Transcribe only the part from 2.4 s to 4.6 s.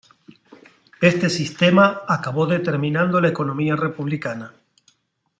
determinando la economía republicana.